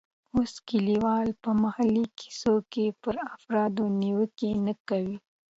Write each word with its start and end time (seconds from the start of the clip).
اوس 0.35 0.53
کلیوال 0.67 1.27
په 1.43 1.49
محلي 1.63 2.05
کیسو 2.19 2.55
کې 2.71 2.85
پر 3.01 3.15
افراط 3.33 3.75
نیوکې 4.01 4.51
نه 4.65 4.73
کوي. 4.87 5.17